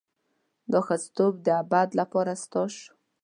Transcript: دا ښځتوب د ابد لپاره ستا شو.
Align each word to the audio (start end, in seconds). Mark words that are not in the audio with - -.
دا 0.71 0.79
ښځتوب 0.87 1.33
د 1.45 1.47
ابد 1.61 1.89
لپاره 1.99 2.31
ستا 2.43 2.63
شو. 2.75 2.91